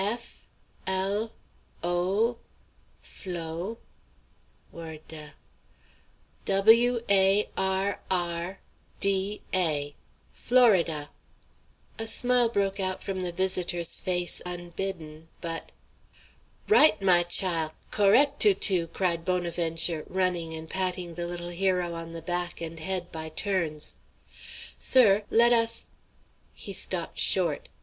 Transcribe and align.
"F 0.03 0.47
l 0.87 1.31
o, 1.83 2.37
flo, 3.03 3.77
warr 4.71 4.97
de 5.07 5.31
warr 6.47 7.45
da, 8.99 9.93
Florida!" 10.33 11.09
A 11.99 12.07
smile 12.07 12.49
broke 12.49 12.79
from 13.01 13.19
the 13.19 13.31
visitor's 13.31 13.99
face 13.99 14.41
unbidden, 14.43 15.27
but 15.39 15.71
"Right! 16.67 16.99
my 16.99 17.21
chile! 17.21 17.69
co'ect, 17.91 18.39
Toutou!" 18.41 18.87
cried 18.91 19.23
Bonaventure, 19.23 20.05
running 20.07 20.55
and 20.55 20.67
patting 20.67 21.13
the 21.13 21.27
little 21.27 21.49
hero 21.49 21.93
on 21.93 22.13
the 22.13 22.23
back 22.23 22.59
and 22.59 22.79
head 22.79 23.11
by 23.11 23.29
turns. 23.29 23.97
"Sir, 24.79 25.21
let 25.29 25.53
us" 25.53 25.89
He 26.55 26.73
stopped 26.73 27.19
short. 27.19 27.69